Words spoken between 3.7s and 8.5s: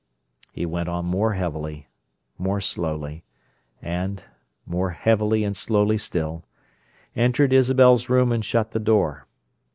and, more heavily and slowly still, entered Isabel's room and